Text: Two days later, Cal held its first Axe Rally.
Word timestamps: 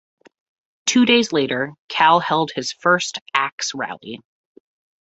Two 0.87 1.05
days 1.05 1.31
later, 1.31 1.73
Cal 1.87 2.19
held 2.19 2.53
its 2.55 2.71
first 2.71 3.19
Axe 3.35 3.75
Rally. 3.75 4.19